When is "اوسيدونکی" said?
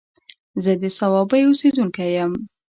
1.45-2.07